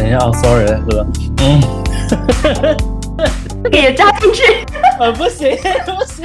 [0.00, 1.06] 等一下哦，sorry，在喝。
[1.42, 1.60] 嗯，
[3.62, 4.42] 这个也加进去。
[4.98, 5.50] 呃， 不行
[5.84, 6.24] 不行，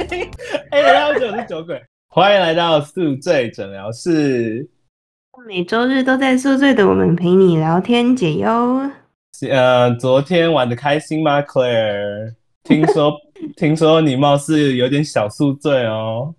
[0.70, 1.78] 哎，等一下，我是酒鬼。
[2.08, 4.66] 欢迎来到宿醉诊疗室。
[5.46, 8.80] 每周日都在宿醉的我们陪你聊天解忧。
[9.50, 12.32] 呃，昨天玩的开心吗，Claire？
[12.64, 13.12] 听说
[13.58, 16.34] 听说你貌似有点小宿醉哦。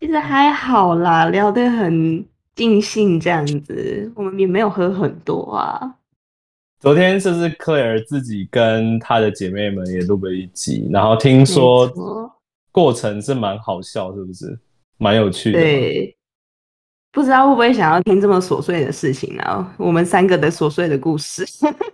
[0.00, 2.24] 其实还好啦，聊得很
[2.56, 5.96] 尽兴这样子，我们也没有喝很多啊。
[6.84, 10.86] 昨天是不是 Claire 自己跟她的姐妹们也录了一集？
[10.92, 11.90] 然后听说
[12.70, 14.58] 过程是蛮好笑，是不是？
[14.98, 15.58] 蛮有趣的。
[15.58, 16.14] 对，
[17.10, 19.74] 不知道会不会想要听这么琐碎的事情啊？
[19.78, 21.42] 我们三个的琐碎的故事，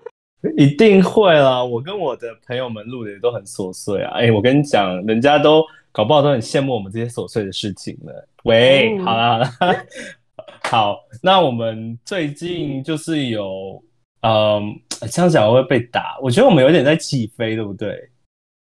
[0.58, 1.64] 一定会啦！
[1.64, 4.10] 我跟我的朋友们录的也都很琐碎啊。
[4.16, 8.10] 哎，我跟你讲，人家都搞不好都很羡慕我们这些琐碎的事情呢。
[8.42, 9.86] 喂，好啦好了，
[10.68, 13.80] 好，那我们最近就是有，
[14.23, 14.79] 嗯，
[15.10, 16.18] 这样讲会被打。
[16.21, 17.96] 我觉得我们有点在起飞，对不对？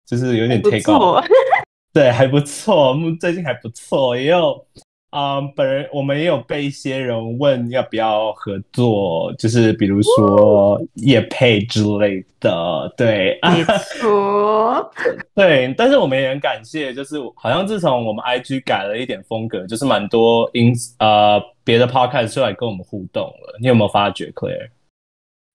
[0.06, 1.24] 就是有点 take off。
[1.92, 4.64] 对，还不错，最近还不错，也有
[5.10, 13.64] 啊，本人我们也有被一些人问要不要合作，就是比如说叶配之类的，对，没
[13.98, 14.92] 错，
[15.34, 24.68] 对，但是我们也很感谢，就是好像自从我们 IG 改了一点风格，就是蛮多 ins 呃别的 Podcast 出来跟我们互动了，你有没有发觉，Claire？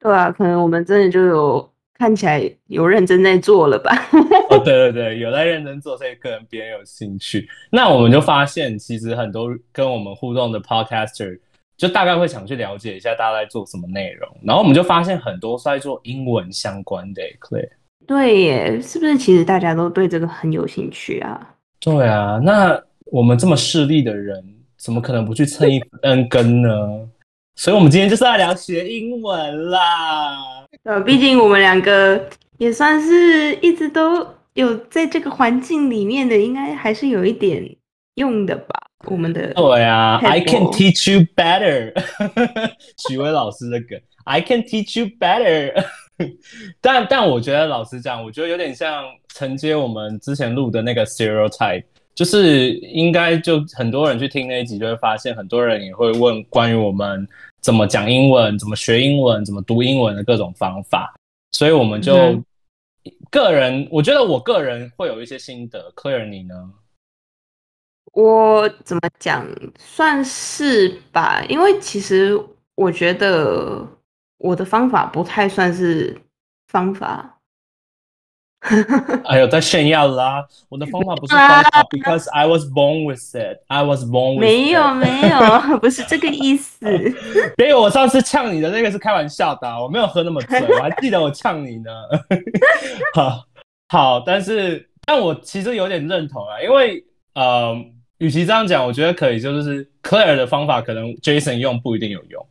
[0.03, 1.69] 对啊，可能我们真的就有。
[1.95, 3.91] 看起来有认真在做了吧？
[4.49, 7.47] 哦，对对对，有在认真做，所以可能别人有兴趣。
[7.71, 11.39] 那我们就发现，其实很多跟我们互动的 podcaster
[11.77, 14.27] 就大概会想去了解一下大家在做什么内容。
[14.41, 17.21] 然后我们就发现很多是在做英文相关的。
[17.39, 17.69] Claire，
[18.05, 19.15] 对耶，是不是？
[19.17, 21.55] 其实大家都对这个很有兴趣啊。
[21.79, 24.43] 对啊，那我们这么势利的人，
[24.77, 27.07] 怎么可能不去蹭一根根呢？
[27.55, 30.65] 所以，我们今天就是要聊学英文啦。
[30.83, 37.63] 呃，毕竟我们两个也算是一直都有在这个环境里面的，应该还是有一点
[38.15, 38.79] 用的吧。
[39.05, 41.93] 我们的对啊，I can teach you better。
[43.07, 45.73] 许巍老师的梗，I can teach you better。
[46.81, 49.03] 但但我觉得老实讲，我觉得有点像
[49.35, 51.83] 承接我们之前录的那个 stereotype，
[52.15, 57.27] 就是应该就很多人去听那一集，就会发现很多人也会问关于我们。
[57.63, 58.59] 怎么讲英文？
[58.59, 59.43] 怎么学英文？
[59.43, 61.15] 怎么读英文的各种方法，
[61.51, 62.13] 所以我们就
[63.31, 65.91] 个人，我觉得我个人会有一些心得。
[65.95, 66.69] Claire，你呢？
[68.11, 69.47] 我怎么讲，
[69.79, 72.39] 算是吧，因为其实
[72.75, 73.87] 我觉得
[74.37, 76.15] 我的方法不太算是
[76.67, 77.39] 方法。
[79.25, 80.45] 哎呦，在炫耀啦！
[80.69, 83.59] 我的方法不是方法，because I was born with it.
[83.67, 84.39] I was born with.
[84.39, 86.87] 没有 没有，不是这个意思。
[87.59, 91.91] 因为我上次呛你的那个是开玩笑的，我没有喝那么醉，我还记得我呛你呢。
[93.13, 93.43] 好，
[93.89, 97.03] 好，但是但我其实有点认同啊，因为
[97.33, 97.75] 呃，
[98.19, 102.45] 与其这样讲，我觉得可以，就是 Claire 的方法可能 Jason 用不一定有用。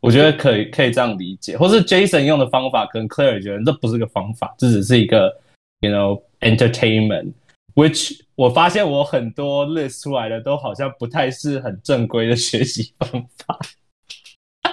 [0.00, 5.30] 我觉得可以，可以这样理解，或是 Jason 用的方法，跟 Claire 觉得这不是个方法，这只是一个
[5.80, 7.32] ，you know entertainment。
[7.74, 13.08] Which 我发现我很多 list 出来的都好像不太是很正规的学习方
[13.46, 13.58] 法。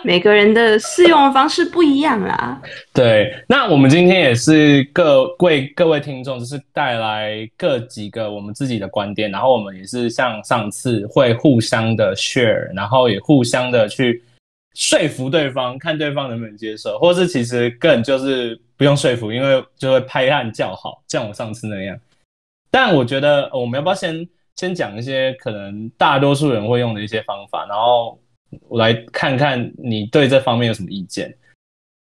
[0.03, 2.61] 每个人的适用方式不一样啦。
[2.94, 14.23] 对，那我们今天也是各为各位听众，就是带来各几个我们自己的观点，然后我们也是像上次会互相的 share，然后也互相的去。
[14.77, 21.99] 说服对方，看对方能不能接受，或是其实更就是不用说服，因为就会拍案叫好，像我上次那样。
[22.69, 28.21] 但我觉得我们要不要先先讲一些可能大多数人会用的一些方法，然后
[28.67, 31.35] 我来看看你对这方面有什么意见？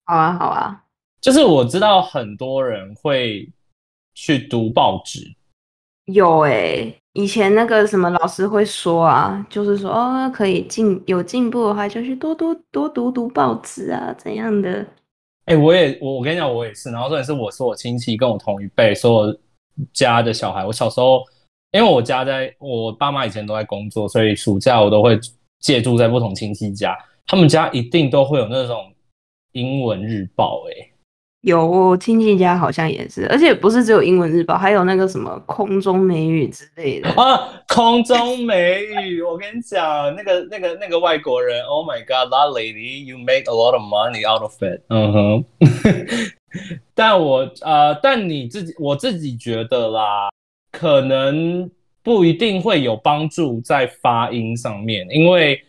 [0.06, 0.82] 好啊，好啊。
[1.22, 3.48] 就是我知道很多人会
[4.16, 5.22] 去读报纸，
[6.06, 6.98] 有诶。
[7.16, 14.86] 以前那个什么老师会说啊，就是说哦，可以进有进步的话，就去多多多读读报纸啊，怎样的？
[15.46, 16.92] 哎，我也我我跟你讲，我也是。
[16.92, 19.40] 然后重点是，我说我亲戚跟我同一辈，所有
[19.94, 21.24] 家的小孩，我小时候，
[21.72, 25.18] 因为我家在我爸妈以前都在工作，所以暑假我都会
[25.62, 26.98] 借住在不同亲戚家，
[27.28, 28.94] 他们家一定都会有那种
[29.54, 30.92] 英文日报，哎。
[31.46, 37.40] 有我亲戚家好像也是，而且不是只有英文日报，还有那个什么空中美语之类的啊。
[37.68, 44.82] 空中美语，我跟你讲，那个那个那个外国人，Oh my God，that lady，you make a lot of money out of it。
[44.90, 45.46] 嗯哼，
[46.96, 50.30] 但我呃，但你自己，我自己觉得啦，
[50.72, 51.70] 可能
[52.02, 55.62] 不一定会有帮助在发音上面，因为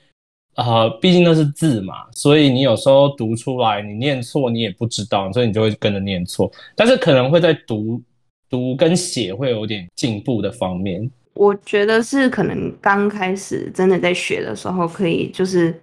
[0.56, 6.50] 呃，毕竟那是字嘛，所以你有时候读出来，你念错你也不知道，所以你就会跟着念错。
[6.75, 8.03] 但是可能会在读
[8.49, 11.11] 读跟写会有点进步的方面。
[11.35, 15.79] 我觉得是可能刚开始真的在学的时候，可以就是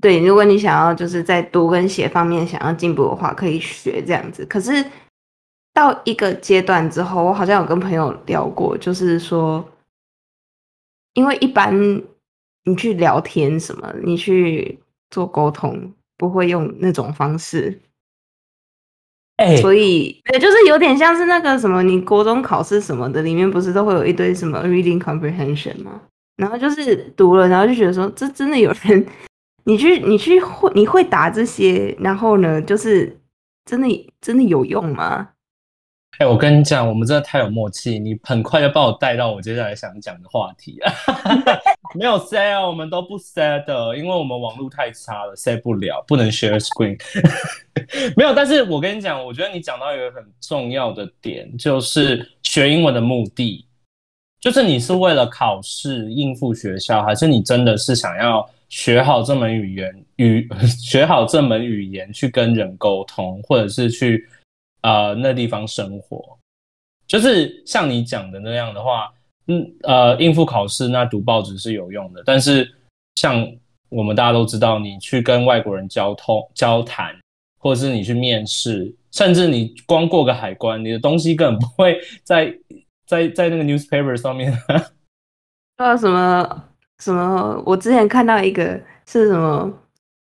[0.00, 4.46] 对，如果你想要就是在读跟写方面想要进步的话，可以学这样子。
[4.46, 4.84] 可是
[5.72, 9.68] 到一个阶段之后，我好像有跟朋友聊过，就是说，
[11.14, 12.00] 因为一般。
[12.64, 13.94] 你去聊天什么？
[14.02, 14.78] 你去
[15.10, 17.80] 做沟通，不会用那种方式。
[19.36, 26.00] 哎，所以，对，就是有点像是那个什么，你国中考试什么的，里面不是都会有一堆什么 reading comprehension 吗？
[26.36, 29.04] 然后就是读了，然后就觉得说，这真的有人，
[29.64, 33.20] 你去，你去会，你会答这些，然后呢，就是
[33.64, 35.30] 真的真的有用吗？
[36.18, 40.92] 哎，我跟你讲，我们真的太有默契，你很快就把我带到我接下来想讲的话题 啊。
[41.96, 46.96] 没有 say，我们都不 say 的，因为我们网络太差了，say 不了，不能 share screen。
[48.16, 53.66] 没有，但是我跟你讲，我觉得你讲到一个很重要的点，就是学英文的目的，
[54.40, 60.48] 就是你是为了考试应付学校，还是你真的是想要学好这门语言，语
[60.80, 64.28] 学好这门语言去跟人沟通，或者是去。
[64.84, 66.38] 呃，那地方生活，
[67.06, 69.10] 就是像你讲的那样的话，
[69.46, 72.70] 嗯，呃，应付考试那读报纸是有用的，但是
[73.14, 73.50] 像
[73.88, 77.18] 我们大家都知道，你去跟外国人交通交谈，
[77.58, 82.54] 或者是你去面试，甚至你光过个海关，你的东西根本不会在
[83.06, 84.52] 在在那个 newspaper 上面。
[85.78, 86.64] 说什么
[86.98, 87.62] 什么？
[87.64, 89.72] 我之前看到一个是什么？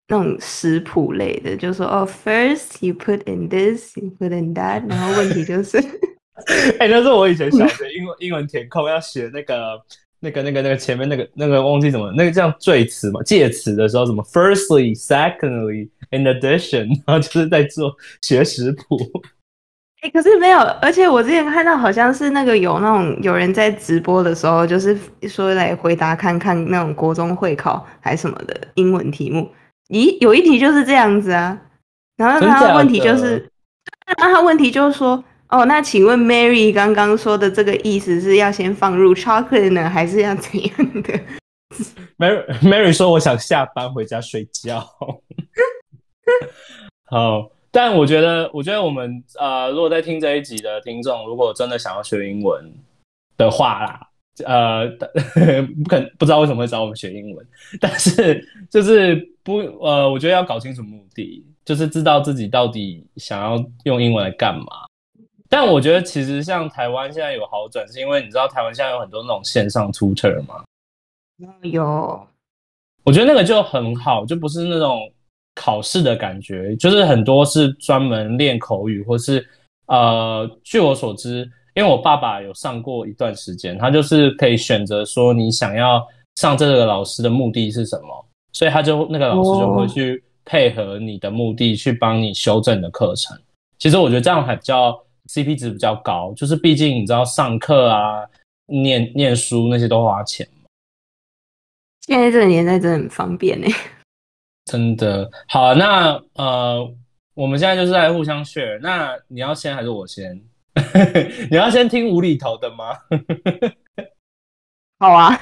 [0.08, 5.78] 那种食谱类的，就说哦，first you put in this, you put in that，然后问题就是，
[6.78, 9.82] 哎，那是我以前小学英文英文填空要写那个
[10.20, 17.92] 那个那个那个前面那个那个忘记怎么那个叫缀词嘛介词的时候，什么 firstly, secondly, in addition，然后就是在做
[18.22, 18.96] 学食谱。
[20.02, 29.50] 哎，可是没有，而且我之前看到好像是那个有那种有人在直播的时候，就是说来回答看看那种国中会考还什么的英文题目。
[29.88, 31.60] 咦，有一题就是这样子啊，
[32.16, 33.48] 然后他问题就是，
[34.18, 41.20] 那他问题就是说，哦，那请问 Mary 刚刚说的这个意思是要先放入 chocolate 呢，还是要怎样的
[42.18, 44.80] ？Mary Mary 说我想下班回家睡觉。
[47.08, 52.72] 好，但我觉得，我觉得我们呃，如果在听这一集的听众，如果真的想要学英文
[53.36, 54.00] 的话啦。
[54.44, 54.86] 呃，
[55.82, 57.46] 不可不知道为什么会找我们学英文，
[57.80, 64.66] 但是就是不呃，我觉得要搞清楚目的，就是知道自己到底想要用英文来干嘛。
[65.48, 70.64] 但我觉得其实像台湾现在有好转，是因为你知道台湾现在有很多那种线上 tutor 吗？
[71.62, 72.26] 有，
[73.04, 75.08] 我觉得那个就很好，就不是那种
[75.54, 79.46] 考试的感觉，就是很多是专门练口语，或是
[79.86, 81.48] 呃，据我所知。
[81.76, 86.02] 因为我爸爸有上过一段时间，他就是可以选择说你想要
[86.36, 88.25] 上这个老师的目的是什么，
[88.56, 93.38] 所以他就那个老师就会去配合你的目的去帮你修正你的课程。
[93.78, 94.98] 其实我觉得这样还比较
[95.28, 98.24] CP 值比较高，就是毕竟你知道上课啊、
[98.64, 100.68] 念念书那些都花钱嘛。
[102.00, 103.66] 现在这个年代真的很方便呢。
[104.64, 106.90] 真的好，那呃，
[107.34, 110.40] 我们现在就是在互相 share，那你要先还是我先？
[111.50, 112.96] 你要先听无厘头的吗？
[114.98, 115.38] 好啊，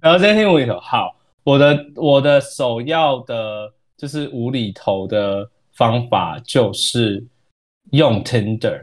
[0.00, 0.80] 然后先听无厘头。
[0.80, 7.24] 好，我的我的首要的就是无厘头的方法就是
[7.92, 8.80] 用 Tinder。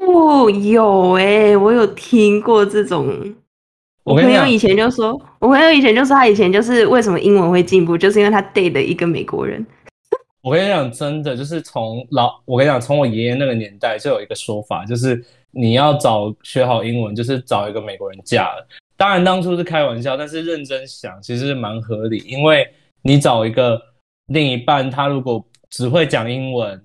[0.00, 3.34] 哦，有哎，我有听过这种。
[4.04, 9.64] 我朋友以前就说，我朋友以前就说，他以前就是为什么英文会进步，就是因为他 date 了一个美国人。
[10.42, 18.66] 我跟你讲，真的就是从老，我跟你讲，从我爷爷那个年代就有一个说法，就是你要找学好英文，就是找一个美国人嫁了。
[18.96, 22.18] 当然当初是开玩笑，但是认真想，其实蛮合理。
[22.26, 22.68] 因为
[23.02, 23.80] 你找一个
[24.26, 26.80] 另一半，他如果只会讲英文，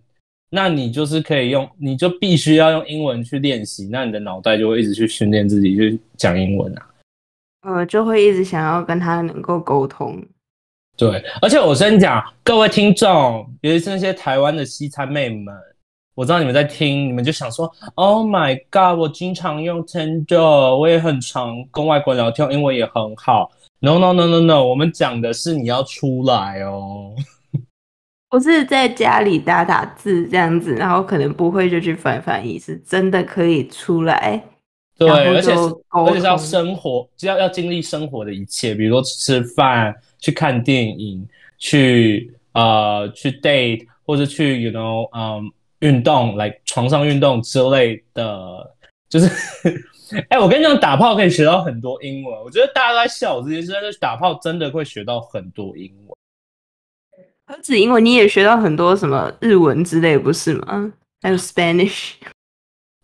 [0.50, 6.90] 那你就是可以用，你就必须要用英文去练习，那你的脑袋就会一直去训练自己去讲英文啊。
[7.62, 10.24] 呃，就会一直想要跟他能够沟通。
[10.96, 15.54] 对，而且我先讲各位听众，尤其是那些台湾的西餐妹们，
[16.18, 23.52] 我知道你们在听，你们就想说，Oh my god，我经常用 Tinder，我也很常跟外国人聊天，英文也很好。
[23.82, 27.14] No no no no no，我们讲的是你要出来哦，
[28.32, 34.44] 不是在家里打打字这样子，然后可能不会就去翻翻译，是真的可以出来。
[34.98, 35.52] 对，而且
[35.92, 41.24] 而且是要通生活，就要要经历生活的一切，比如说吃饭、去看电影、
[41.60, 48.76] 去呃去 date，或者去 you know 嗯运动来床上运动之类的，
[49.10, 49.30] 就是。
[50.30, 52.34] 哎、我跟你讲，打炮可以学到很多英文。
[52.42, 56.16] 我觉得大家都在笑我这件事，但是打炮真的会学到很多英文。
[57.46, 60.94] 何止英文，你也学到很多什么日文之类，不是吗？
[61.22, 62.14] 还有 Spanish。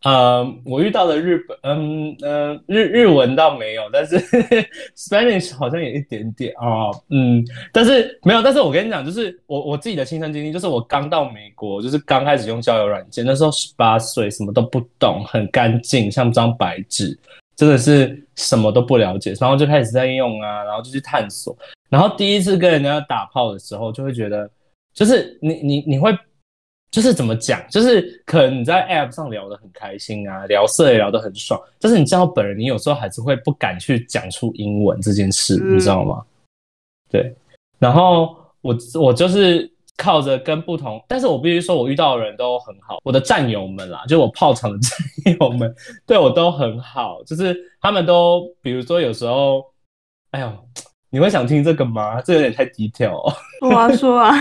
[0.04, 4.20] 呃，我遇到的日本，嗯嗯，日日文倒没有，但是
[4.98, 7.42] Spanish 好像有一点点啊、嗯，
[7.72, 17.18] 但是没有，但是我跟你讲，就是我我自己的亲身经历，就是我刚到美国，就是刚开始用交友软件，那时候十八岁，什么都不懂，很干净，像张白纸，
[17.56, 21.56] 真的是什么都不了解，然后就开始在用啊，然后就去探索，
[21.90, 24.50] 然后第一次跟人家打炮的时候，就会觉得，
[24.94, 26.14] 就是你你你会。
[26.94, 36.24] 就是怎么讲，就是可能你在 App 上聊得很开心啊，聊色也聊得很爽，但是你见到本人，你有时候还是会不敢去讲出英文这件事，嗯你知道吗？
[37.10, 37.36] 对，
[37.80, 45.74] 然后我我就是靠着跟不同，但是我必须说，我遇到的人都很好，我的战友们啦，就我炮场的战友们，
[46.06, 49.66] 对我都很好，就是他们都，比如说有时候，
[50.30, 50.52] 哎呦，
[51.10, 52.22] 你会想听这个吗？
[52.22, 53.34] 这有点太 detail 哦。
[53.62, 54.36] 说啊说啊，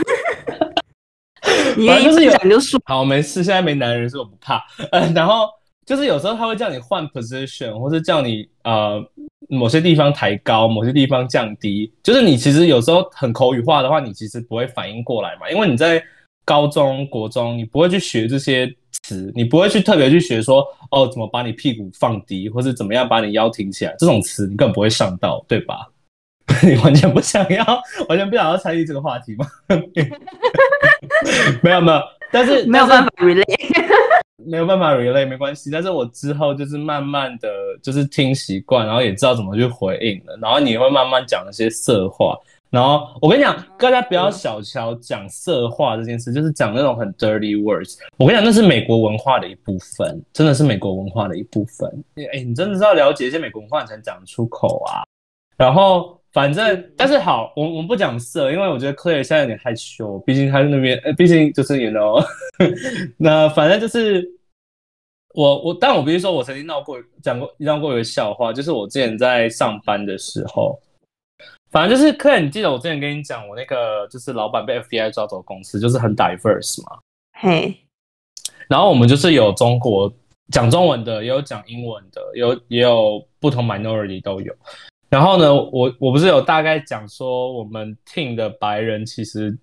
[1.77, 2.41] 你就是有讲。
[2.85, 4.63] 好，没事，现在没男人，所以我不怕。
[4.91, 5.49] 呃，然后
[5.85, 9.03] 就是有时候他会叫你换 position，或者叫你呃
[9.49, 11.93] 某些地方抬高，某些地方降低。
[12.03, 16.03] 就是你其实有时候很口语化的话，你其实不会反应过来嘛，因为你在
[16.45, 18.69] 高中国中，你不会去学这些
[19.05, 25.89] 词，你不会去特别去学说哦怎么把你屁股放低，或是怎么样把你腰挺起来，这种词你根本不会上到，对吧？
[26.63, 27.65] 你完全不想要，
[28.09, 29.47] 完全不想要参与这个话题吗？
[31.63, 32.01] 没有没有，
[32.31, 33.45] 但是没有办法 relate，
[34.47, 37.49] 没有办法 relay 没关系，但是我之后就是慢慢的
[37.83, 42.39] 就是听习惯，然后也知道怎么去回应了，然后你会慢慢讲一些色话，
[42.71, 47.99] 然后我跟你讲，大家不要小瞧讲色话这件事，就是讲那种很 dirty words。
[48.17, 52.05] 我跟你讲，那是美国文化的一部分，真的是美国文化的一部分。
[52.17, 55.03] 哎，你真的是要了解一些美国文化，你才讲得出口啊。
[55.59, 62.25] 然后反正，但是好，我我们不讲色，因为我觉得 Claire 现在有点害羞，毕竟他那边，呃，毕竟就是 you know，
[63.19, 64.27] 那反正就是
[65.35, 70.81] 我我，但我必须说，我曾经闹过讲过闹过一个笑话，就是我之前在上班的时候，
[71.71, 76.99] 反正就是 Claire，你记得我之前跟你讲，我那个就是老板被 FBI 抓走公司，就是很 diverse 嘛，
[77.41, 77.77] 嘿，
[78.69, 80.11] 然后我们就是有中国
[80.51, 84.55] 讲中文的，也有讲英文的，有也有不同 minority 都有。
[85.13, 89.55] 然后呢，我我不是有大概讲说，我们 team 的白人其实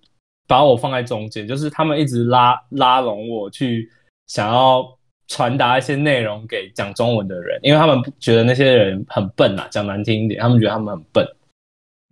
[0.46, 3.90] 把我放在中间，就是他们一直拉拉拢我去
[4.28, 4.86] 想要
[5.26, 11.26] 传达一些内容给讲中文的人，因为他们觉得那些人很笨啊，讲难听一点，他们觉得他们很笨。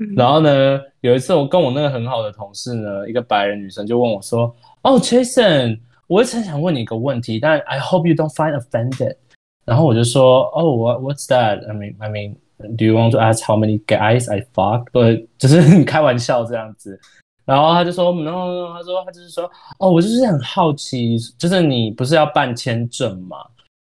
[0.01, 4.53] 嗯然后呢，有一次我跟我那个很好的同事呢，一个白人女生就问我说
[4.83, 5.79] ：“哦，Jason，
[6.09, 9.17] 我一直很想问你一个问题，但 I hope you don't find offended。”
[9.65, 11.65] 然后我就说：“哦、what what's that?
[11.69, 12.37] I mean, I mean,
[12.77, 16.99] do you want to ask how many guys I fuck？” 对，就是你 开玩笑这样子。
[17.45, 23.39] 然后他就说：“no no，no，他说他就是说，哦，我就是很好奇，就是你不是要办签证吗？”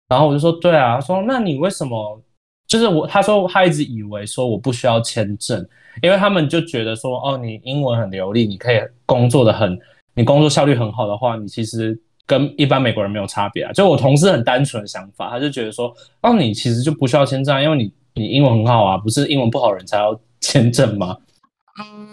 [0.08, 2.20] 然后我就说：“对啊。”他说：“那你为什么？”
[2.68, 5.64] 就是我，他说他一直以为说我不需要签证，
[6.02, 9.78] 因为他们就觉得说，哦，你英文很流利，你可以工作的很，
[10.14, 13.72] 你工作效率很好的话，你其实跟一般美国人没有差别啊。
[13.72, 21.16] 就我同事很单纯的想法，他就觉得说，哦，你其实就不需要签证，因为你你英文很好啊，不是英文不好的人才要签证吗？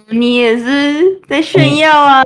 [0.09, 2.21] 你也是在炫耀啊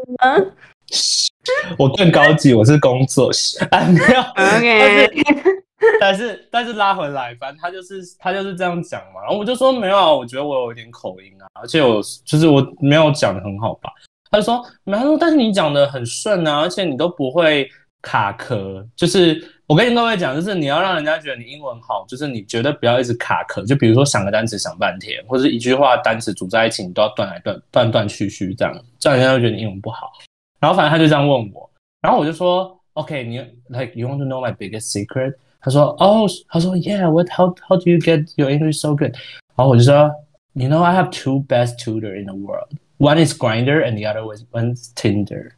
[1.77, 3.29] 我更高级，我是工作
[3.69, 5.09] 啊，没有？OK，
[6.01, 13.91] 但是但是拉回来，反正他就是他就是这样讲嘛，然后我就说没有啊，我觉得我有一点口音啊，而且我就是我没有讲的很好吧。
[14.31, 17.69] 他就说没有，他说但是你讲的很顺啊，而且你都不会
[18.01, 18.85] 卡壳。
[18.95, 23.63] 就是我跟你各位讲，就是你要让人家觉得你英文好，就是你绝对不要一直卡壳。
[23.65, 30.11] 就比如说想个单词想半天，或者一句话单词组在一起，你都要断来断断断续续这样，这样人家会觉得你英文不好。
[30.59, 31.69] 然后反正他就这样问我，
[32.01, 33.37] 然后我就说 OK，你
[33.67, 35.35] like you want to know my biggest secret？
[35.59, 39.13] 他说哦，他说 Yeah，what how how do you get your English so good？
[39.55, 40.11] 然后我就说
[40.53, 42.69] ，You know I have two best tutor in the world.
[42.99, 45.51] One is Grinder and the other one's Tinder.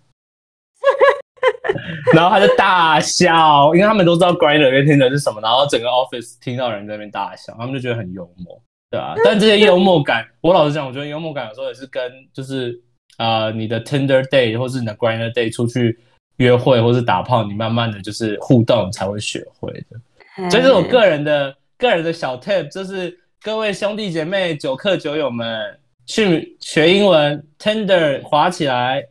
[2.14, 8.62] 然后他就大笑，因为他们都知道 Grinder 跟 Tinder 是什么，然后整个 office 听到人在那边大笑，他们就觉得很幽默，
[8.92, 12.80] 对啊、但这些幽默感，我老实讲，我觉得幽默感有时候也是跟就是
[13.18, 16.00] 呃你的 Tinder day 或是你的 Grinder day 出去
[16.38, 20.50] 约会或是打炮，你慢慢的就是互动才会学会的。
[20.50, 29.04] 所以这是我个人的个人的小 tip，就是各位兄弟姐妹、酒客酒友们，去学英文，Tender 滑起来。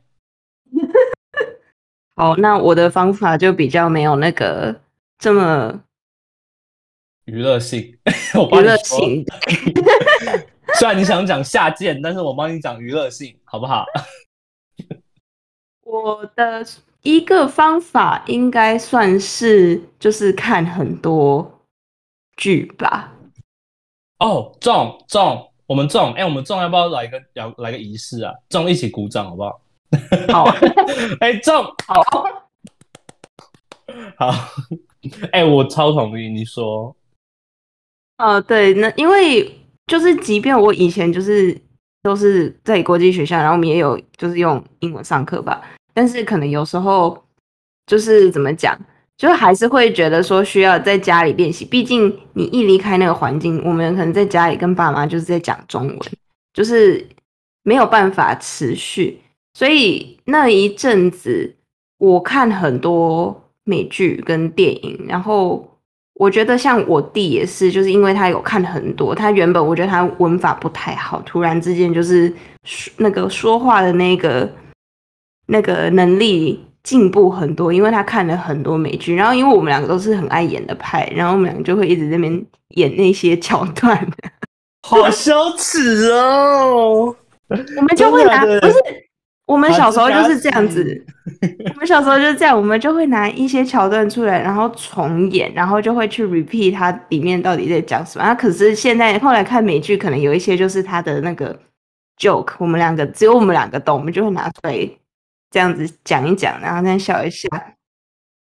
[2.19, 4.75] 好，那我的方法就比较没有那个
[5.21, 5.81] 这么
[7.27, 7.81] 娱乐性，
[8.51, 9.25] 娱乐性。
[10.81, 13.87] 虽然你想讲下贱，但是我帮你讲娱乐性，好不好？
[15.87, 16.67] 我的
[17.03, 21.63] 一个方法应该算是就是看很多
[22.37, 23.13] 剧吧。
[24.19, 28.35] 哦，中中，我们中，哎，我们中要不要来个要来个仪式啊？
[28.49, 29.61] 中一起鼓掌好不好？
[30.33, 30.45] 好，
[31.21, 32.03] 哎，中，好，
[34.19, 34.35] 好，
[35.33, 36.95] 哎，我超同意你说。
[38.19, 39.51] 哦，对，那因为
[39.87, 41.57] 就是即便我以前就是
[42.03, 45.63] 都是在国际学校，然后我们也有就是用英文上课吧。
[45.95, 47.25] 但是可能有时候
[47.87, 48.79] 就是怎么讲，
[49.17, 51.65] 就还是会觉得说需要在家里练习。
[51.65, 55.99] 毕竟你一离开那个环境，我们可能在家里跟爸妈就是在讲中文，
[56.53, 57.07] 就是
[57.63, 59.21] 没有办法持续。
[59.59, 61.53] 所以那一阵子
[61.99, 63.35] 我看很多
[63.65, 65.69] 美剧跟电影，然后
[66.15, 72.33] 我觉得像我弟也是，就是因为他有看很多，他原本我觉得他文法不太好，突然之间就是
[72.99, 74.49] 那个说话的那个。
[75.51, 82.47] 那个能力进步很多，因为他看了很多美剧，然后因为我们两个都是很爱演的派，然后我们两个就会一直在那边
[82.77, 84.07] 演那些桥段，
[84.87, 87.17] 好羞耻哦！
[87.49, 88.75] 我们就会拿，不是
[89.49, 91.05] 我们小时候就是这样子，
[91.73, 98.25] 我们小时候就是这样，我们就会拿一些桥段出来，然后重演，然后就会去 repeat 它里面到底在讲什么。
[98.25, 101.59] 啊，可是现在后来看美剧，可能有一些就是他的那个
[102.19, 104.89] joke，我们两个只有我们两个懂，我们就会拿出来。
[105.51, 107.49] 这样子讲一讲，然后再笑一下。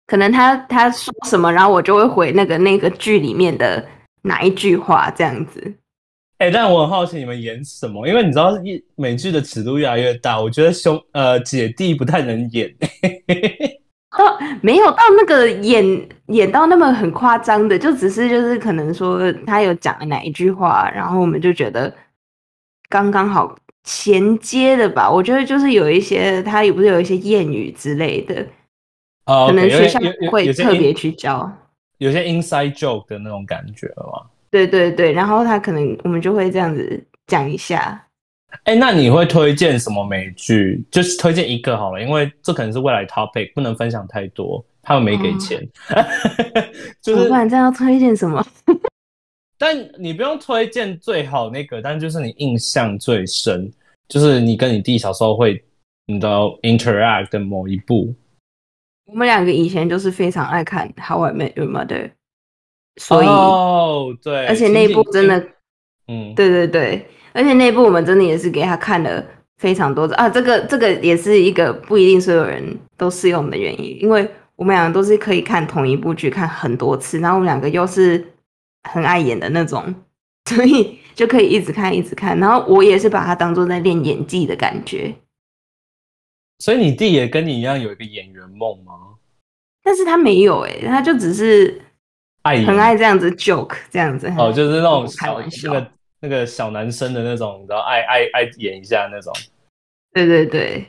[0.08, 3.88] 可能他他说什么，然后我就会回那个那个剧里面的
[4.24, 5.72] 哪一句话这样子。
[6.40, 12.74] 哎，但我很好奇你们演什么，因为你知道一美剧的尺度越来越大，我觉得兄呃姐弟不太能演。
[14.18, 21.94] 到 没有到那个演演到那么很夸张的，就只是就是可能说他有讲了哪一句话，然后我们就觉得
[22.90, 23.56] 刚刚好。
[23.86, 28.46] 衔接的吧，我觉得就是有一些，他也不是有一些谚语之类的，
[29.26, 31.50] 可能学校会特别去教，
[31.98, 34.28] 有些 inside joke 的那种感觉嘛。
[34.52, 38.06] 对对对，然后他可能我们就会这样子讲一下。
[38.64, 40.84] 哎，那你会推荐什么美剧？
[40.90, 45.62] 就是推荐一个好了，因为这可能是未来 topic，不能分享太多，他们没给钱。
[47.02, 48.44] 就是不然这要推荐什么？
[49.60, 53.72] 但你不用推荐最好那个，但就是你印象最深。
[54.08, 55.64] 就是你跟你弟小时候会，
[56.08, 56.28] 你的
[56.64, 58.16] interact 的某一部。
[59.06, 62.10] 我们两个以前就是非常爱看《How I Met Your Mother》，
[63.00, 65.48] 所以哦对，而且那部真的，
[66.08, 69.26] 嗯，对对对，而且那部我们真的也是给他看了
[69.58, 70.30] 非常多的啊。
[70.30, 78.24] 这个这个也是一个不一定所有人都适用的原因，因为我们两个都是可以看同一部剧看很多次，然后我们两个又是
[78.84, 79.96] 很爱演的那种，
[80.46, 81.00] 所以。
[81.16, 85.14] 就可以一直看，一直看，然后我也是把它当做在练演技的感觉。
[86.60, 88.94] 所以你弟也跟你一样有一个演员梦吗？
[89.84, 91.82] 但是他没有哎，他就只是
[92.58, 95.88] 爱很爱这样子 joke 这样子哦，就是那种开玩笑，那个
[96.22, 99.34] 那个小男生的那种，然后爱爱爱演一下那种。
[100.14, 100.86] 对对对，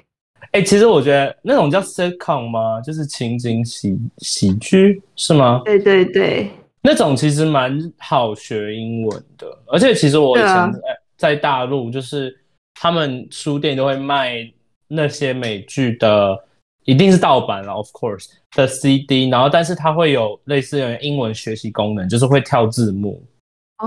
[0.53, 2.81] 哎，其实我觉得那种叫 sitcom 吗？
[2.81, 5.62] 就是情景喜喜剧是吗？
[5.64, 6.51] 对对对。
[6.83, 10.81] 那种其实蛮好学英文的，而且其实我以前在
[11.18, 12.35] 在大陆，就是
[12.73, 14.51] 他们书店都会卖
[14.88, 16.42] 那些美剧的，
[16.85, 23.23] 一定是盗版了，of course 的 CD，然后但是它会有类似于英文学习功能，就是会跳字幕，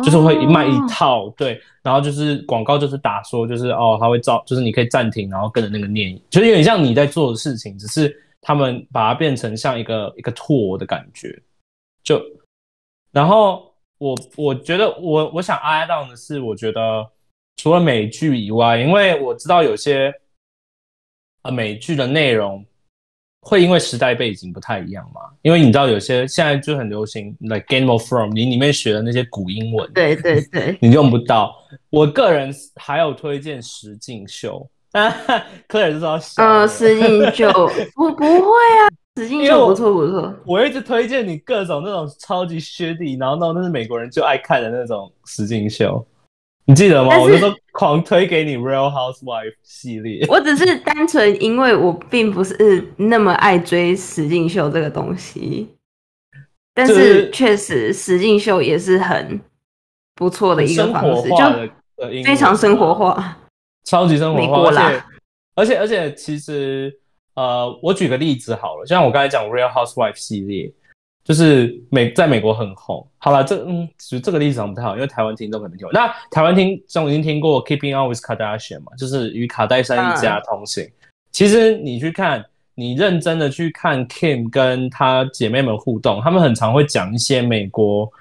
[0.03, 11.37] 就是会卖一套，对，然后就是广告就是打说就是哦，它会照，就是你可以暂停，然后跟着那个念，就是有点像你在做的事情，只是他们把它变成像一个一个 tour 的感觉，
[12.03, 12.21] 就。
[13.11, 17.07] 然后我我觉得我我想 add on 的是，我觉得
[17.57, 20.11] 除了美剧以外，因为我知道有些
[21.43, 22.65] 呃美剧的内容
[23.43, 25.21] 会因为时代背景不太一样嘛。
[25.41, 31.53] 因为你知道有些现在就很流行，like Game of Thrones，你里面学的那些古英文，对对对，你用不到。
[31.89, 34.67] 我个人还有推荐石进秀，
[35.67, 37.49] 科尔就说，呃，石进秀
[37.97, 38.89] 我不会啊。
[39.15, 46.03] 石进秀不错不错，我一直推荐你各种那种超级靴底，然后那种那是美国人就爱看的那种实境秀，
[46.65, 47.19] 你记得吗？
[47.19, 50.25] 我就说狂推给你 Real Housewife 系列。
[50.27, 55.69] 我只是单纯因为我并不是那么爱追实境秀这个东西。
[56.75, 59.39] 但是确实实境秀也是很
[60.15, 63.37] 不错的一个生方式，就非常生活啊化。
[63.83, 65.03] 超级生活化，而且
[65.55, 66.91] 而且而且其实
[67.35, 70.73] 呃，我举个例子好了，就像我刚才讲 Real Housewife 系列，
[71.23, 73.05] 就是美在美国很红。
[73.17, 75.93] 好了，这嗯，举这个例子好像不太好，因为台湾听众可能听过。
[75.93, 80.85] 那台湾听众已经听过 Keeping Up with Kardashian 嘛，就是与卡戴珊一家同行。
[81.31, 82.43] 其实你去看，
[82.75, 88.11] 你认真的去看 Kim 跟她姐妹们互动，她们很常会讲一些美国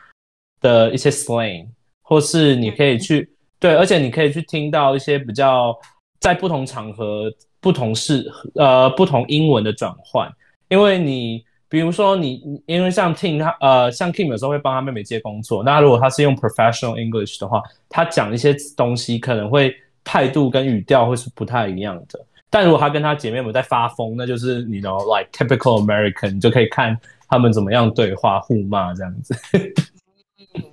[0.61, 1.67] 的一些 slang，
[2.03, 5.77] 或是你可以去、对，而且你可以去听到一些比较
[6.21, 10.33] 在不同场合、不同事呃不同英文的转换，
[10.69, 22.21] 因为你比如说你你因为像 Tim 他呃像 Kim 有时候会帮他妹妹接工作，那如果他是用 professional English 的话，他讲一些东西可能会态度跟语调会是不太一样的。
[22.51, 26.95] 但如果他跟他姐妹们在发疯，那就是你 know like typical American，你就可以看
[27.27, 29.35] 他们怎么样对话互骂这样子。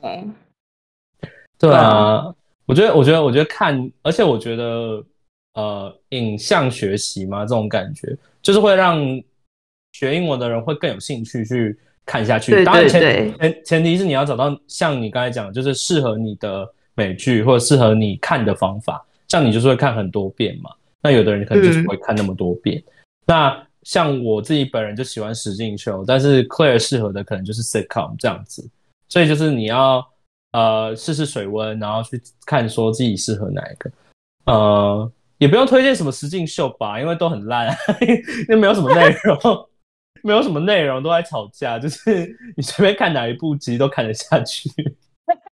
[0.02, 0.36] 嗯
[1.58, 2.26] 对啊，
[2.66, 5.02] 我觉得，我觉得，我觉得看，而且我觉得，
[5.54, 9.00] 呃，影像学习嘛，这种感觉就是会让
[9.93, 12.52] 学英文的人会更有兴趣去看下去。
[12.52, 19.06] 对当然前对前前提是你要找到像你刚才讲的，就是适合你的美剧或者适合你看的方法。
[19.28, 20.71] 像你就是会看很多遍嘛，
[21.04, 22.84] 那有的人可能就是不会看那么多遍。
[23.28, 28.67] 那像我自己本人就喜欢实境秀，但是 Claire 适合的可能就是 sitcom 这样子。
[29.08, 30.04] 所以就是你要
[30.54, 33.91] 呃试试水温，然后去看说自己适合哪一个。
[34.45, 37.69] 呃，也不用推荐什么实境秀吧，因为都很烂，
[38.02, 39.68] 因为没有什么内容，
[40.23, 44.69] 没有什么内容，都在吵架， 就是你随便看哪一部，其实都看得下去。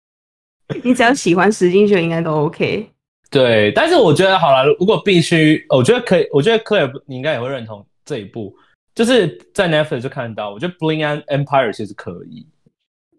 [0.83, 2.89] 你只要喜欢石金秀，应该都 OK。
[3.29, 8.55] 对，但是我觉得好了，如果必须，我觉得可以，我觉得 Claire 你应该也会认同这一部，
[8.95, 12.47] 就是在 Netflix 就看得到，我觉得 Bling and Empire 其实可以。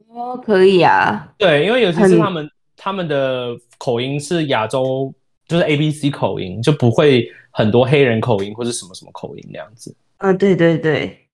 [0.08, 1.32] 哦，可以啊。
[1.37, 5.12] 对，因为尤其是他们他们的口音是亚洲，
[5.46, 9.94] 就是 A B C 口音，就不会很多黑人口音或是什么什么口音那样子。
[10.18, 11.28] 嗯、对对对，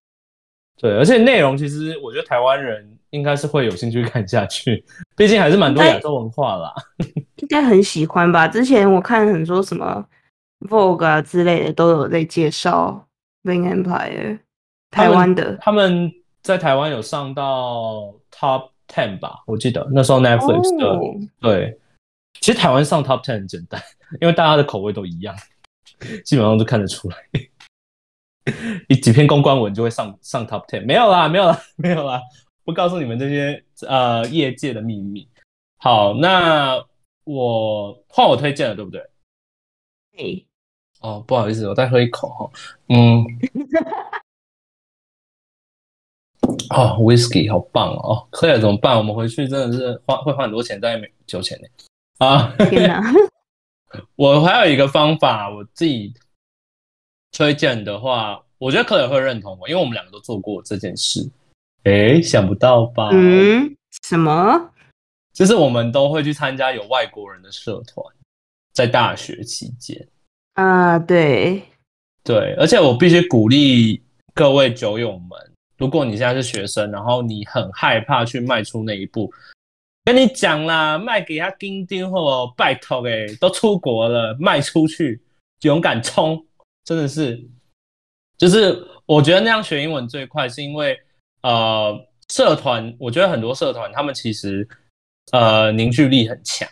[0.77, 4.85] 对，而且内容其实我觉得台湾人应该是会有兴趣看下去，
[5.17, 6.75] 毕竟还是蛮多亚洲文化啦。
[7.37, 8.49] 应该很喜欢吧？
[8.49, 10.05] 之前我看很多什么
[10.69, 13.07] Vogue 啊之类的都有在介绍
[13.45, 14.39] Bling Empire，
[14.91, 15.57] 台湾的。
[15.61, 16.11] 他们
[16.43, 20.87] 在台湾有上到 Top Ten 吧，我记得那时候 Netflix 的。
[20.87, 21.01] 哦
[21.41, 21.79] 对，
[22.41, 23.81] 其实台湾上 Top Ten 很简单，
[24.21, 25.35] 因为大家的口味都一样，
[26.25, 27.17] 基本上都看得出来。
[28.89, 32.21] 一几篇公关文就会上上 Top Ten，没有啦，没有啦，没有啦，
[32.65, 35.29] 不告诉你们这些呃业界的秘密。
[35.79, 36.83] 好，那
[37.25, 39.03] 我换我推荐了，对不对？
[40.17, 40.47] 对，
[41.01, 42.51] 哦，不好意思，我再喝一口哈。
[42.89, 43.25] 嗯，
[46.71, 48.97] 哦，whisky 好棒哦哦，Claire 怎么办？
[48.97, 51.69] 我们回去真的是花会花很多钱在美酒钱呢。
[52.19, 53.03] 啊，天哪！
[54.17, 56.13] 我还有一个方法，我自己
[57.35, 61.29] 推荐的话，我觉得 Claire 会认同我，因为我们两个都做过这件事。
[61.83, 63.11] 诶，想不到吧？
[63.13, 64.71] 嗯，什么？
[65.35, 68.07] 就是我们都会去参加有外国人的社团，
[68.73, 70.07] 在大学期间。
[70.55, 71.61] 啊，对，
[72.23, 74.01] 对，而且我必须鼓励
[74.33, 75.31] 各位酒友们，
[75.77, 79.31] 如果你现在是学生，然后你很害怕去迈出那一步，
[80.05, 85.21] 跟你讲啦，卖给他钉钉或拜托诶，都出国了，卖出去，
[85.63, 86.41] 勇敢冲，
[86.85, 87.43] 真的是，
[88.37, 90.99] 就是我觉得那样学英文最快，是因为
[91.43, 91.99] 呃，
[92.31, 94.69] 社团，我觉得很多社团他们其实
[95.33, 96.69] 呃凝聚力很强。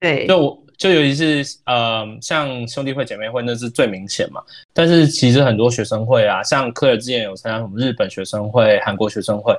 [0.00, 4.42] 对，就我就尤其是呃，像兄弟会、姐妹会，那是最明显嘛。
[4.72, 9.54] 但是其实很多学生会啊，像科尔之前有参加什么日本学生会、韩国学生会，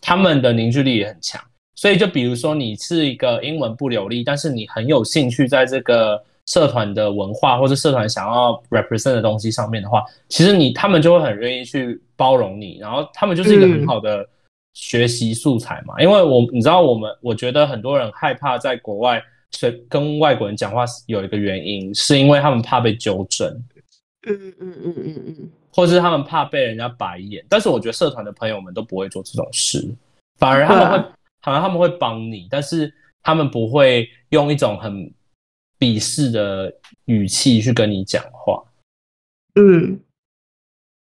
[0.00, 1.42] 他们的凝聚力也很强。
[1.74, 14.26] 所以就比如说你是一个英文不流利，但是你很有兴趣在这个社团的文化或者社团想要 represent 的东西上面的话，其实你他们就会很愿意去包容你，然后他们就是一个很好的
[14.72, 16.00] 学习素材嘛。
[16.00, 19.22] 因为我你知道我们，我觉得很多人害怕在国外。
[19.50, 23.48] 所跟外国人讲话有一个原因，是因为他们怕被纠正，
[24.26, 27.42] 嗯嗯嗯嗯嗯，或是他们怕被人家白眼。
[27.48, 29.88] 但是我觉得社团的朋友们都不会做这种事，
[30.36, 31.08] 反而他们会，
[31.40, 35.10] 反而他们会帮你，但是他们不会用一种很
[35.78, 36.72] 鄙视的
[37.06, 38.62] 语气去跟你讲话。
[39.54, 40.00] 嗯，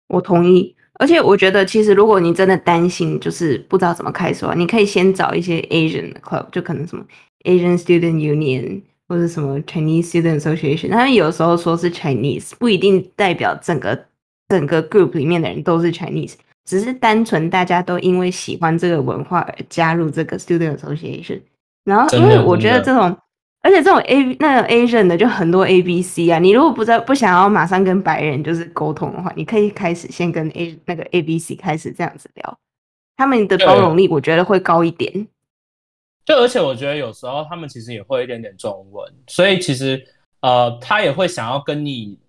[0.07, 0.75] 我同意。
[0.97, 7.05] 而且我觉得，其实如果你真的担心，就是不知道怎么开始的话，你可以先找一些 Asian club，就可能什么
[7.43, 10.91] Asian Student Union 或者什么 Chinese Student Association。
[10.91, 14.05] 他们有时候说是 Chinese，不一定代表整个
[14.47, 16.35] 整个 group 里面的人都是 Chinese。
[16.63, 21.41] 只是单纯大家都因为喜欢这个文化而加入这个 student association。
[21.83, 23.15] 然后，因为我觉得这种，
[23.65, 26.37] 而且这种 A 那种 Asian 的就很多 A B C 啊。
[26.37, 32.59] 你如果不在不想要马上跟白人就是沟通的话，你可以开始先跟 A 那个 A B C 开始这样子聊，
[33.17, 35.27] 他们的包容力我觉得会高一点。
[36.25, 39.99] 就而且我觉得有时候他们其实也会一点点中文，所以其实
[40.41, 42.19] 呃，他也会想要跟你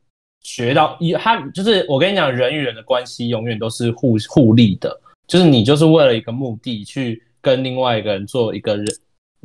[0.40, 8.87] 学到一，他就是我跟你讲，人与人的关系永远都是互互利的，就是你就是为了一个目的去跟另外一个人做一个人。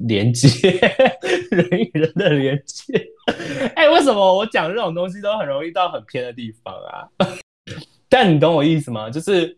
[0.08, 0.48] 连接
[1.52, 3.08] 人与人的连接，
[3.76, 7.08] 哎，为什么我讲这种东西都很容易到很偏的地方啊？
[8.10, 9.10] 但你懂我意思吗？
[9.10, 9.58] 就是，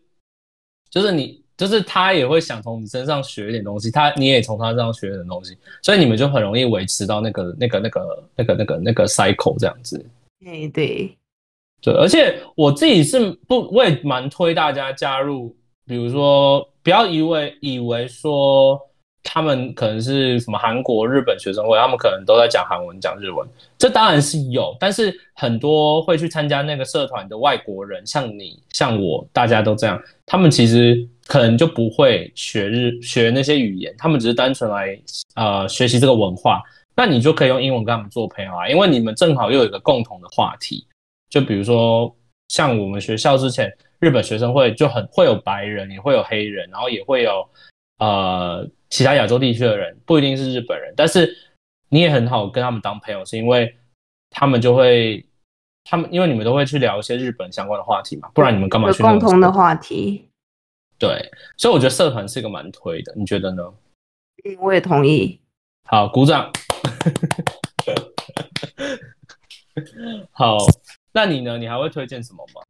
[0.90, 10.04] 就是你，就是他也会想从你身上学一点东西，他你也从他身上学一点东西，所以你们就很容易维持到那个、那个、那个、那个、那个、那个 cycle 这样子。
[10.46, 11.16] 哎，对，
[11.80, 18.80] 对，而且我自己是不，我也蛮推大家加入，比如说，不要以为以为说。
[19.24, 24.76] 他们可能是什么韩国、日本学生会，他们可能都在讲韩文、讲日文，这当然是有。
[24.78, 34.96] 但是很多会去参加那个社团的外国人，像你、像我，大家都这样，他们其实可能就不会学日学那些语言，他们只是单纯来
[35.36, 36.62] 呃学习这个文化。
[36.94, 40.86] 那你就可以用英文跟他们做朋友啊，因为你们正好又有一个共同的话题。
[41.30, 42.14] 就比如说，
[42.48, 47.48] 像我们学校之前日本学生会就很会有白人，也会有黑人，然后也会有
[47.98, 48.68] 呃。
[48.94, 51.36] 其他亚洲地区的人不一定是日本人，但是
[51.88, 53.76] 你也很好跟他们当朋友，是因为
[54.30, 55.26] 他们就会，
[55.82, 59.02] 他们因为你们都会去聊一些日本相关的话题嘛，不然你们干嘛去？
[59.02, 60.28] 共同的话题。
[60.96, 63.64] 对，所以我觉得社团是一个蛮推的，你觉得呢？
[64.44, 65.40] 嗯，我也同意。
[65.88, 66.52] 好，鼓掌。
[70.30, 70.58] 好，
[71.10, 71.58] 那你呢？
[71.58, 72.62] 你还会推荐什么吗？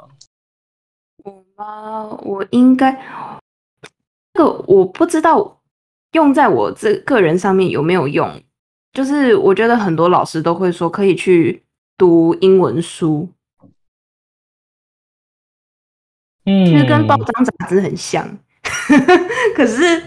[1.22, 2.18] 我吗？
[2.22, 2.98] 我应该，
[4.32, 5.60] 这个我不知道。
[6.14, 8.42] 用在我这个人上面有没有用？
[8.92, 11.62] 就是我觉得很多老师都会说可以去
[11.98, 13.28] 读英文书，
[16.44, 18.24] 嗯，其实跟报章杂志很像。
[19.56, 20.00] 可是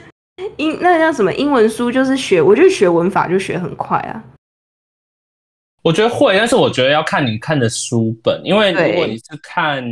[0.56, 1.92] 英那叫什么英文书？
[1.92, 4.24] 就是学，我觉得学文法就学很快啊。
[5.82, 9.84] 我觉得会，但是我觉得要看你看的书本，因为如果你是看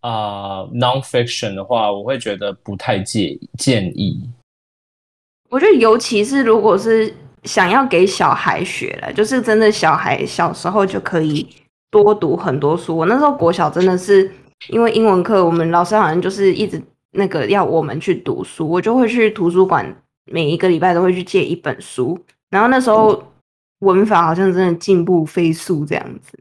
[0.00, 4.20] 啊 nonfiction 的话，我会觉得不太建建议。
[5.52, 11.46] 我觉得，尤其是如果是想要给小孩学了，就是真的小孩小时候就可以
[11.90, 12.96] 多读很多书。
[12.96, 14.30] 我那时候国小真的是
[14.70, 22.18] 因为英文课，我们老师好像就是一直那个要我们去读书，我就会去图书馆，每一个礼拜都会去借一本书。
[22.48, 23.22] 然后那时候
[23.80, 26.38] 文法好像真的进步飞速这样子。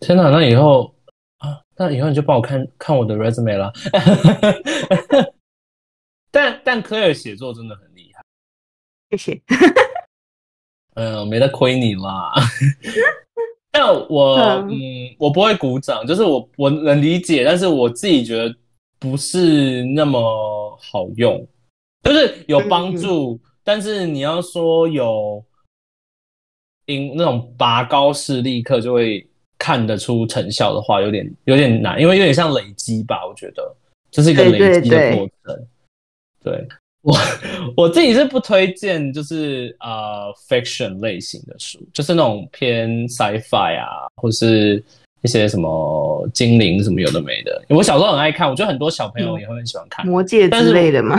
[0.00, 0.92] 天哪，那以后
[1.38, 3.72] 啊，那以后你就帮我看看我的 resume 了。
[6.36, 8.22] 但但科尔写作真的很厉害，
[9.10, 9.40] 谢谢。
[10.92, 12.30] 嗯， 没得亏你啦。
[13.72, 14.36] 但我
[14.68, 18.54] 嗯，我不会鼓掌，就是我我能理解，但是我自己觉得
[18.98, 21.42] 不是那么好用，
[22.02, 25.42] 就是有帮助，但是你要说有，
[26.84, 33.74] 因那种拔高式立刻就会看得出成效的话，有点有点难，因为有点像累积吧，我觉得
[34.10, 35.30] 这是一个累积的过程。
[35.56, 35.66] 对
[37.02, 37.16] 我
[37.76, 44.82] 我自己是不推荐，就是呃 fiction 类型的书，就是那种偏 sci-fi 啊，或是
[45.22, 47.62] 一些什么精灵什么有的没的。
[47.68, 51.16] 我小时候很爱看，我觉得很多小朋友也会很喜欢看魔戒之类的吗？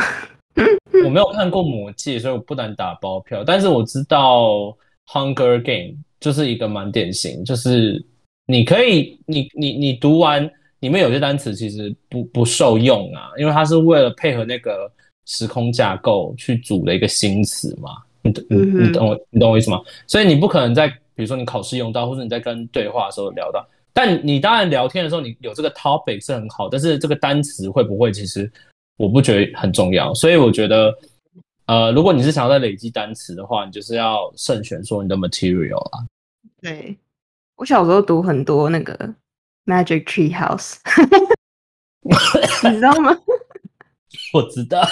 [1.06, 3.42] 我没有看过魔戒，所以我不能打包票。
[3.46, 4.76] 但是我知道
[5.08, 8.04] Hunger Game 就是一个蛮典型，就是
[8.46, 10.44] 你可以你你你读完
[10.82, 14.92] 里面有些单词其实不不受用啊，因为它是为了配合那个。
[15.28, 17.92] 时空架构去组了一个新词嘛？
[18.24, 19.80] 你你你懂我你懂我意思吗？
[20.08, 23.64] 所以你不可能在比如说你考试用到，或者你在跟对话的时候聊到。
[23.94, 28.50] 但你当然聊天的时候，你有这个 topic 是很好，但是这个单词会不会，其实
[28.96, 30.14] 我不觉得很重要。
[30.14, 30.96] 所以我觉得，
[31.66, 36.06] 呃，如果你是想要在累积单词的话，你就是要慎选说你的 material 啊。
[36.62, 36.96] 对，
[37.56, 38.96] 我小时候读很多那个
[39.66, 40.76] Magic Tree House，
[42.70, 43.18] 你知道吗？
[44.34, 44.88] 我知道，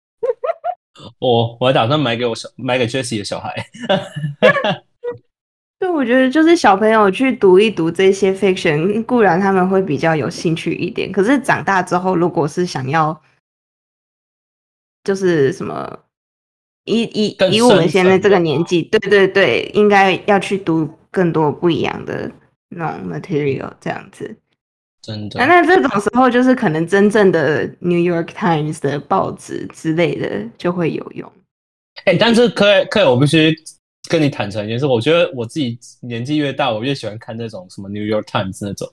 [1.18, 3.54] 我我打算买给我小买给 Jessie 的小孩。
[5.78, 11.12] 对，我觉得就是小朋友去读一读这些 fiction，固然他们会比较有兴趣一点。
[11.12, 13.20] 可是长大之后，如果是想要，
[15.04, 15.98] 就是什么
[16.86, 22.32] 以以以我们现在这个年纪，对对对，应该要去读更多不一样的
[22.70, 24.34] 那种 material，这样子。
[25.06, 25.38] 真的。
[25.38, 31.30] 那那这种时候，就是可能真正的 New York Times 的报纸之类的就会有用。
[32.04, 33.54] 哎、但是可以可以，我必须
[34.10, 38.88] 跟你坦诚一件事，我觉得我自己年纪越大，我越喜欢看那种什么 New York Times 那种。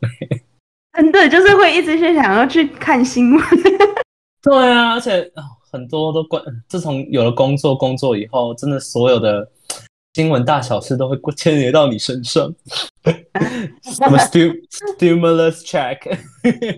[0.95, 3.43] 真的就是会一直去想要去看新闻。
[4.43, 9.49] 对啊，而且、哦、很多都关，自从有了工作，工作以后，真的所有的
[10.13, 12.53] 新闻大小事都会牵连到你身上。
[13.81, 15.97] 什么 stu stimulus check，、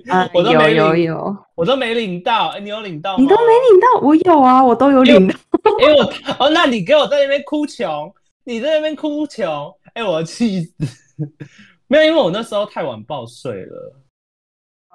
[0.10, 2.48] 啊， 我都有没领，有有，我都没领到。
[2.50, 3.22] 哎、你有领到吗？
[3.22, 5.36] 你都没领到，我有啊，我都有领到。
[5.82, 6.04] 因为 我
[6.40, 8.12] 哦，那你给我在那边哭穷，
[8.46, 10.74] 你在那边哭穷，哎、我要气死！
[11.88, 13.96] 没有，因为我那时候太晚报税了。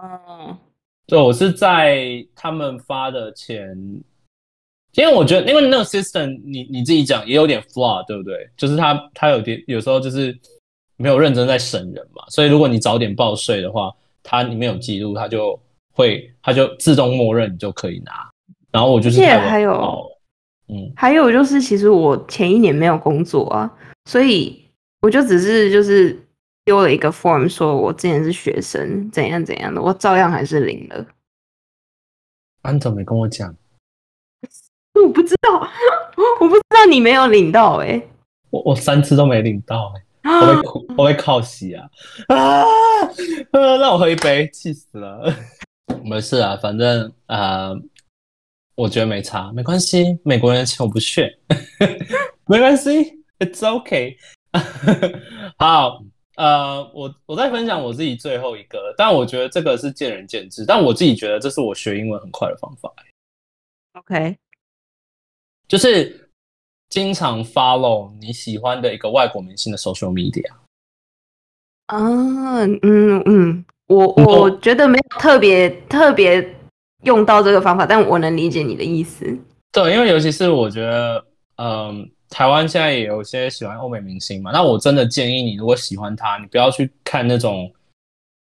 [0.03, 0.57] 嗯，
[1.07, 3.77] 对，我是在他们发的前，
[4.95, 8.49] 因为我觉得，因为那个 system 你你自己讲也有点 flaw，对不对？
[8.57, 10.37] 就是他他有点有时候就是
[10.97, 15.59] 没有认真在审人嘛，所以如果你早点报税的话，他里面有记录，他就
[15.93, 18.13] 会他就自动默认你就可以拿。
[18.73, 20.21] 然后我就是还有报了
[20.69, 23.71] 嗯，还有就是，其实我前一年没有工作啊，
[24.05, 24.65] 所以
[25.03, 26.17] 我就只是就是
[26.65, 31.07] 丢了一个 form，说我之前是学生，怎样怎样的，我照样还是领了。
[32.63, 33.55] 安总没跟我讲。
[35.03, 35.69] 我不知道，
[36.41, 38.01] 我不知道你没有领到哎、
[38.51, 41.89] 我我三次都没领到、欸，欸，我会哭，我会靠洗啊
[42.29, 42.65] 啊！
[43.53, 45.33] 呃，让我喝一杯，气死了。
[46.05, 47.75] 没事啊，反正呃，
[48.75, 50.19] 我觉得没差，没关系。
[50.25, 51.39] 美国人的钱我不屑，
[52.47, 54.17] 没关系，It's okay。
[55.59, 56.03] 好，
[56.37, 62.93] 呃，我我再分享我自己最后一个，但我觉得这个是见仁见智，但我自己觉得这是我学英文很快的方法。
[63.95, 64.37] OK，
[65.71, 66.29] 就是
[66.89, 70.51] 经常 follow 你喜欢的一个外国明星的 social media。
[71.87, 76.57] 啊，嗯嗯，我嗯我觉得没有特别特别
[77.05, 79.25] 用到这个方法，但我能理解你的意思。
[79.71, 81.25] 对，因为尤其是我觉得，
[81.59, 87.73] 嗯，台湾现在也有些喜欢欧美明星嘛，那我真的建议你，如果喜欢他，你不要去看那种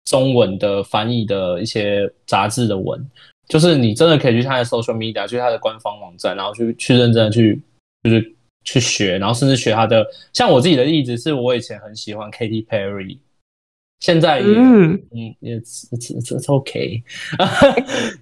[0.06, 3.03] 中文的翻译的一些杂志的文，
[3.47, 7.62] 就是你真的可以去他的 social media，去他的官方网站，然后去去认真的去
[8.03, 10.05] 就是去学，然后甚至学他的。
[10.33, 13.17] 像我自己的例子是，我以前很喜欢 Katy Perry，
[13.99, 17.01] 现在也嗯嗯，it's it's it's it's okay。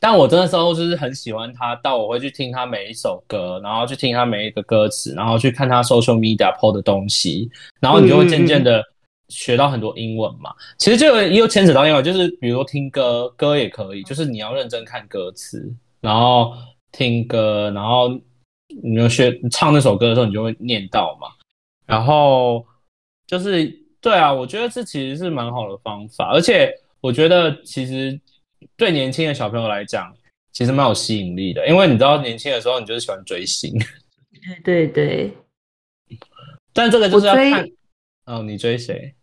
[0.00, 7.48] 但我真的时候就是很喜欢他，到我会去听他每一首歌，然后去听他每一个歌词，然后去看他 social media po 的东西，
[7.80, 8.84] 然后你就会渐渐的
[9.28, 10.54] 学到很多英文嘛。
[10.78, 16.52] 其实就有也有牵扯到英文，就是比如说听歌，歌也可以，就是你要认真看歌词，然后
[16.92, 18.08] 听歌，然后
[18.82, 21.28] 你就学唱那首歌的时候，你就会念到嘛。
[21.86, 22.64] 然后
[23.26, 23.66] 就是
[24.00, 28.18] 对啊，我觉得这其实是蛮好的方法，而且我觉得其实
[28.76, 30.14] 对年轻的小朋友来讲，
[30.52, 33.72] 其实蛮有吸引力的，因为你知道年轻的时候你就是喜欢追星，
[34.64, 35.32] 对对对，
[36.72, 37.68] 但这个就是要看
[38.26, 39.14] 哦，你追谁？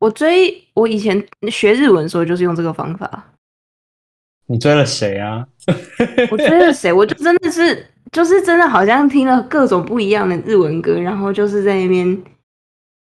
[0.00, 3.32] 我追我以前学日文的时候就是用这个方法。
[4.46, 5.46] 你追了谁啊？
[6.30, 6.92] 我追了谁？
[6.92, 12.22] 我就真的是，就是真的好像听了各种不一样的日文歌，然后就是在那边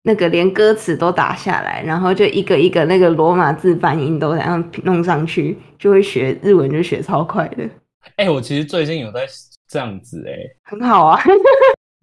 [0.04, 7.70] 那个连歌词都打下来，然后就一个一个那个罗马字翻音都这样弄上去，就会学日文，就学超快的，
[8.16, 9.28] 哎、我其实最近有在
[9.68, 11.22] 这样子哎、很好啊！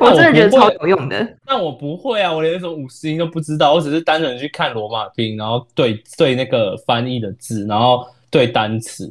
[0.03, 1.37] 那我真的觉得超有用的。
[1.47, 9.11] 但我不会啊，我连那种五十音都不知道，我只是单纯去看罗马拼，然后对对那个翻译的字，然后对单词，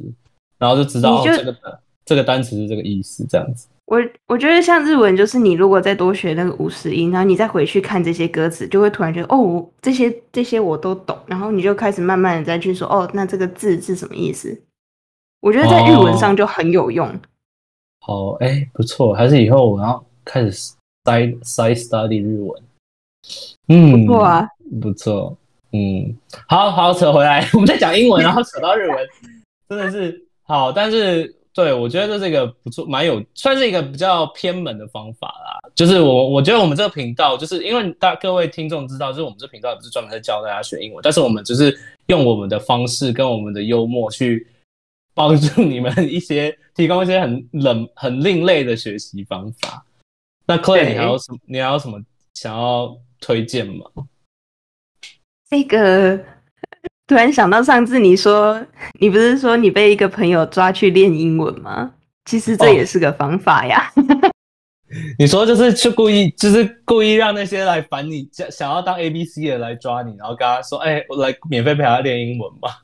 [0.58, 1.56] 然后就知道这个
[2.04, 3.66] 这个单词是这个意思，这样子。
[3.86, 14.62] 我我觉得像日文，就是你如果再多学那个五十音，然后你再回去看这些歌词，就会突然觉得哦，这些这些我都懂，然后你就开始慢慢的再去说哦，那这个字是什么意思？
[15.40, 17.06] 我觉得在日文上就很有用。
[18.00, 20.72] 好，哎，不错，还是以后我要开始
[21.04, 22.62] side side study 日文。
[23.68, 24.48] 嗯，不错啊，
[24.80, 25.36] 不错，
[25.72, 26.16] 嗯，
[26.48, 29.08] 好好扯回来， 我们在讲英文，然后扯到日文，
[29.68, 35.60] 真的是好，但是对我觉得这是一个不错，蛮有，算是一个比较偏门的方法啦。
[35.74, 44.46] 就是我我觉得我们这个频道，就是因为大各位听众知道，就是我们这频道也不是专门在教大家学英文，但是我们只是用我们的方式跟我们的幽默去
[45.14, 49.84] 帮助你们一些，提供一些很冷、很另类的学习方法。
[50.46, 51.38] 那 Clay，你还有什么？
[51.46, 52.00] 你还有什么
[52.34, 53.84] 想要推荐吗？
[55.48, 56.18] 这个
[57.06, 58.64] 突然想到上次你说，
[59.00, 61.92] 你不是说你被一个朋友抓去练英文吗？
[62.24, 63.92] 其实这哦也是个方法呀。
[65.18, 72.82] 你说就是去故意，就是故意让那些来烦你、想想要当 A B C 的来抓你，然后跟他说：“哎，我来免费陪他练英文吧。”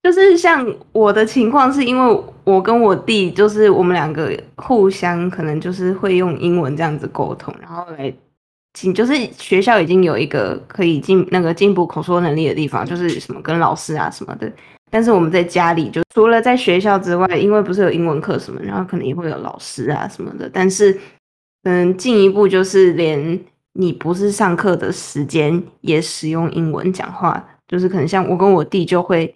[0.00, 8.10] 就是像我的情况，是因为我跟我弟，就是我们两个互相可能就是会用英文这样子沟通，然后来
[8.74, 14.50] 进，就是学校已经有一个可以进那个进步口说能力的地方，就是什么跟老师啊什么的。
[14.90, 20.48] 但是我们在家里，就除了在学校之外，因为不是有英文课什么，然后可能也会有老师啊什么的。
[20.50, 20.96] 但是，
[21.64, 23.38] 嗯，进一步就是连
[23.72, 29.34] 你不是上课的时间也使用英文讲话，就是可能像我跟我弟就会。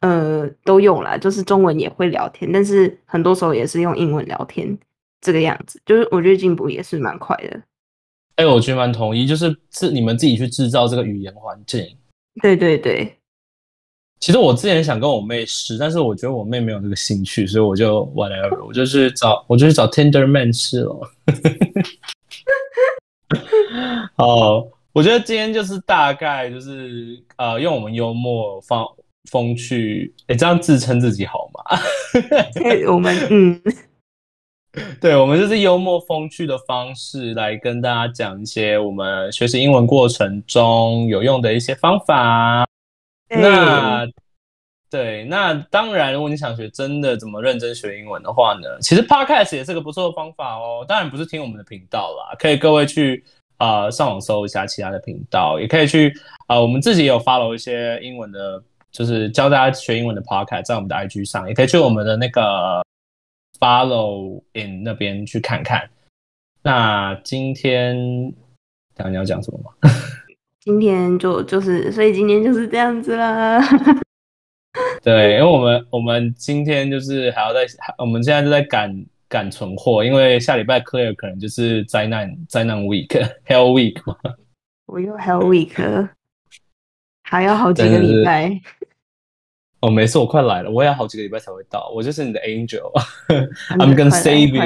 [0.00, 4.78] 呃，都用了，就是中文也会聊天，但是很多时候也是用英文聊天，
[5.20, 7.60] 这个样子，就是我觉得进步也是蛮快的。
[8.36, 11.84] 哎，我觉得蛮同意，就是是你们自己去制造这个语言环境。
[12.40, 13.12] 对对对。
[14.20, 21.10] 其实我之前想跟我妹试，但是我觉得我妹没有这个兴趣，所以我就 whatever，我就去找，我就去找 Tenderman 试了。
[24.14, 28.86] 好，我觉得今天就是大概就是呃，用我们幽默放。
[29.30, 31.78] 风趣，哎，这样自称自己好吗？
[32.90, 33.62] 我们嗯，
[35.00, 42.66] 对，我们就是幽默风趣的方式来跟大家讲一些我们学习英文过程中有用的一些方法。
[43.28, 44.06] 那
[44.90, 50.84] 对，那当然，如果你想学真的怎么认真学英文的话呢，其实 Podcast 也是个不错的方法哦。
[50.88, 53.22] 当然不是听我们的频道啦，可以各位去
[53.58, 56.14] 啊上网搜一下其他的频道，也可以去
[56.46, 58.62] 啊，我们自己有 follow 一些英文的。
[58.98, 62.84] 就是教大家学英文的 podcast，在我们的 IG 上，也可以去我们的那个
[63.60, 65.88] Follow in 那边去看看。
[66.62, 67.94] 那今天，
[68.96, 69.70] 讲你要讲什么吗？
[70.58, 73.62] 今天就就是，所以今天就是这样子啦。
[75.00, 77.64] 对，因为我们我们今天就是还要在，
[77.98, 84.16] 我们现在就在赶赶存货，因为下礼拜 Clear 可能就是灾难灾难 Week，Hell Week 嘛。
[84.86, 86.08] 我有 Hell Week。
[87.22, 88.48] 还要好几个礼拜
[89.80, 91.90] 哦，没事，我快来了，我也要好几个礼拜才会到。
[91.94, 94.60] 我就是你的 angel，I'm gonna save you，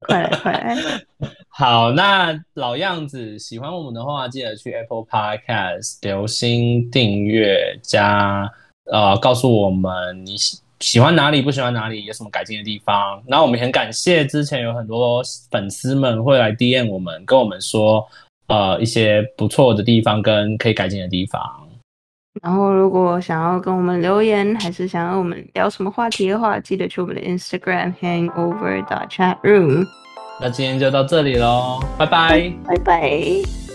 [0.00, 0.76] 快来快来！
[1.48, 8.50] 好，那老样子，喜欢我们的话，记得去 Apple Podcast 留心订阅加
[8.92, 13.22] 呃，告诉我们你喜喜欢哪里，不喜欢哪里，有什么改进的地方。
[13.26, 18.06] 然后我们很感谢之前有很多粉丝们会来 DM 我们，跟我们说
[18.48, 21.65] 呃一些不错的地方跟可以改进的地方。
[22.42, 29.86] 然后，如果想要跟我们留言，还是想要我们聊什么话题的话，记得去我们的 Instagram hangover dot chat room。
[30.40, 33.65] 那今天就到这里喽，拜拜，拜拜。